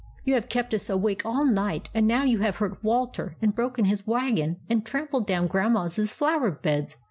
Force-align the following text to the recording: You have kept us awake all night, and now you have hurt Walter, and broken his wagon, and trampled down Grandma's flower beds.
You 0.23 0.33
have 0.33 0.49
kept 0.49 0.73
us 0.73 0.89
awake 0.89 1.27
all 1.27 1.45
night, 1.45 1.91
and 1.93 2.07
now 2.07 2.23
you 2.23 2.39
have 2.39 2.55
hurt 2.55 2.83
Walter, 2.83 3.37
and 3.39 3.53
broken 3.53 3.85
his 3.85 4.07
wagon, 4.07 4.57
and 4.67 4.83
trampled 4.83 5.27
down 5.27 5.45
Grandma's 5.45 5.95
flower 6.11 6.49
beds. 6.49 6.97